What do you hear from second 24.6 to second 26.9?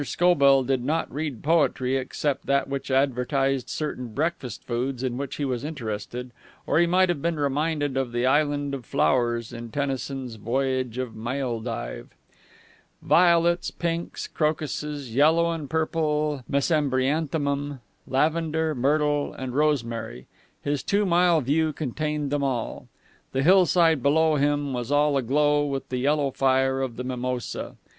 was all aglow with the yellow fire